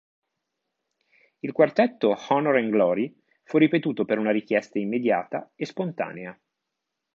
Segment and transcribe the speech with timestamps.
[1.41, 6.35] Il quartetto "Honor and Glory" fu ripetuto per una richiesta immediata e spontanea.